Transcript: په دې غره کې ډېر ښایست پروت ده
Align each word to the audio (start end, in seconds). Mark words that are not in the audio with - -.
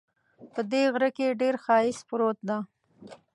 په 0.53 0.61
دې 0.71 0.83
غره 0.93 1.09
کې 1.17 1.37
ډېر 1.41 1.55
ښایست 1.63 2.03
پروت 2.09 2.39
ده 2.49 2.57